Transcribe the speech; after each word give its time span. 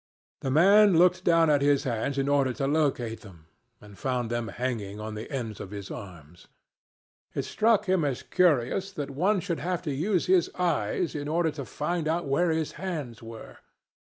The 0.39 0.49
man 0.49 0.97
looked 0.97 1.23
down 1.23 1.51
at 1.51 1.61
his 1.61 1.83
hands 1.83 2.17
in 2.17 2.27
order 2.27 2.53
to 2.53 2.65
locate 2.65 3.19
them, 3.21 3.45
and 3.79 3.95
found 3.95 4.31
them 4.31 4.47
hanging 4.47 4.99
on 4.99 5.13
the 5.13 5.29
ends 5.29 5.59
of 5.59 5.69
his 5.69 5.91
arms. 5.91 6.47
It 7.35 7.45
struck 7.45 7.85
him 7.85 8.03
as 8.03 8.23
curious 8.23 8.91
that 8.93 9.11
one 9.11 9.41
should 9.41 9.59
have 9.59 9.83
to 9.83 9.93
use 9.93 10.25
his 10.25 10.49
eyes 10.55 11.13
in 11.13 11.27
order 11.27 11.51
to 11.51 11.65
find 11.65 12.07
out 12.07 12.25
where 12.25 12.49
his 12.49 12.71
hands 12.81 13.21
were. 13.21 13.57